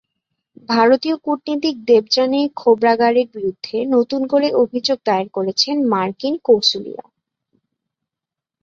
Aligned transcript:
ভারতীয় 0.69 1.15
কূটনীতিক 1.17 1.75
দেবযানি 1.85 2.41
খোবরাগাড়ের 2.55 3.27
বিরুদ্ধে 3.35 3.77
নতুন 3.95 4.21
করে 4.27 4.47
অভিযোগ 4.63 4.97
দায়ের 5.05 5.29
করেছেন 5.33 5.75
মার্কিন 5.93 6.33
কৌঁসুলিরা। 6.45 7.05